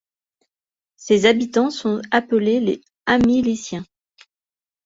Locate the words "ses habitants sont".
0.95-2.01